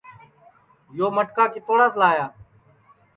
یو 0.97 1.07
مٹکا 1.15 1.45
کِتوڑاس 1.53 1.93
لایا 1.99 2.25